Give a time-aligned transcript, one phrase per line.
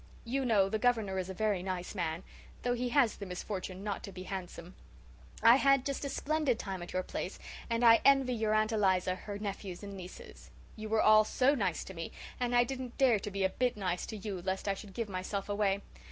[0.25, 2.23] You know the Governor is a very nice man,
[2.63, 4.73] though he has the misfortune not to be handsome.
[5.43, 7.37] "I had just a splendid time at your place,
[7.69, 10.49] and I envy your Aunt Eliza her nephews and nieces.
[10.75, 13.77] You were all so nice to me, and I didn't dare to be a bit
[13.77, 15.81] nice to you lest I should give myself away.